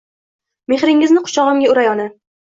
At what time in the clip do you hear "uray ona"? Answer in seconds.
1.73-2.09